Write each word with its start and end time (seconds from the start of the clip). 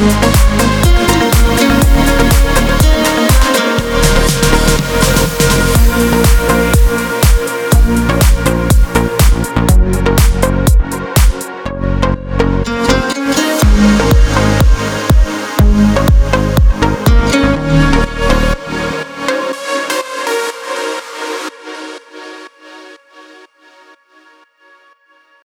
Thank 0.00 0.37